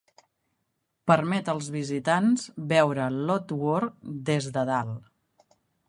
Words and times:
Permet 1.11 1.51
als 1.53 1.67
visitants 1.75 2.47
veure 2.73 3.11
Lotte 3.19 3.59
World 3.67 4.13
des 4.31 4.53
de 4.57 4.65
dalt. 4.73 5.59